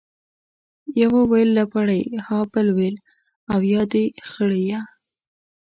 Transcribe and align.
يوه 1.01 1.21
ويل 1.31 1.49
لپړى، 1.57 2.01
ها 2.25 2.39
بل 2.53 2.67
ويل، 2.77 2.95
اويا 3.53 3.81
دي 3.91 4.05
خړيه. 4.29 4.79